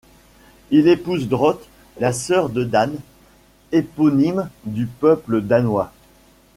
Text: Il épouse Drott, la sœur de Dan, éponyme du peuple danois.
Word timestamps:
Il 0.71 0.87
épouse 0.87 1.29
Drott, 1.29 1.63
la 1.99 2.11
sœur 2.11 2.49
de 2.49 2.63
Dan, 2.63 2.95
éponyme 3.71 4.49
du 4.65 4.87
peuple 4.87 5.41
danois. 5.43 5.93